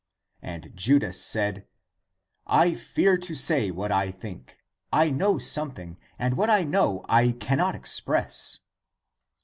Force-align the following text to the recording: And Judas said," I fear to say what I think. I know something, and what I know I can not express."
And 0.41 0.71
Judas 0.75 1.23
said," 1.23 1.67
I 2.63 2.73
fear 2.73 3.17
to 3.19 3.35
say 3.35 3.69
what 3.69 3.91
I 3.91 4.09
think. 4.09 4.57
I 4.91 5.11
know 5.11 5.37
something, 5.37 5.99
and 6.17 6.35
what 6.37 6.49
I 6.49 6.63
know 6.63 7.05
I 7.07 7.33
can 7.33 7.59
not 7.59 7.75
express." 7.75 8.61